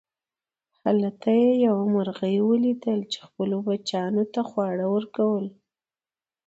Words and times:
هلته 0.83 1.29
یې 1.41 1.49
یوه 1.65 1.83
مرغۍ 1.93 2.35
وليدله 2.41 3.03
چې 3.11 3.19
خپلو 3.27 3.55
بچیانو 3.67 4.23
ته 4.33 4.39
یې 4.43 4.47
خواړه 4.49 4.85
ورکول. 4.95 5.45